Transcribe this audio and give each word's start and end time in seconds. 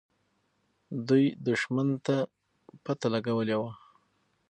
دوی 1.07 1.25
دښمن 1.45 1.87
ته 2.05 2.15
پته 2.83 3.07
لګولې 3.13 3.55
وه. 3.61 3.71